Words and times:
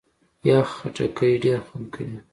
یخ 0.47 0.67
خټکی 0.79 1.31
ډېر 1.43 1.59
خوند 1.67 1.87
کوي. 1.95 2.17